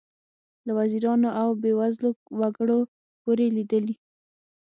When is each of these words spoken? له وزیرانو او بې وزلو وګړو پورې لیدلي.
له 0.65 0.71
وزیرانو 0.79 1.29
او 1.41 1.49
بې 1.61 1.71
وزلو 1.79 2.09
وګړو 2.39 2.79
پورې 3.21 3.45
لیدلي. 3.57 3.95